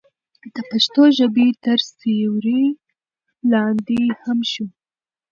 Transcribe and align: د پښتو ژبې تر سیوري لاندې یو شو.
د 0.53 0.55
پښتو 0.69 1.03
ژبې 1.17 1.47
تر 1.63 1.79
سیوري 1.99 2.63
لاندې 3.51 3.99
یو 4.27 4.39
شو. 4.51 4.65